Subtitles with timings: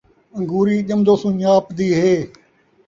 [0.35, 2.13] ان٘گوری ڄمدو سن٘ڄاپدی ہے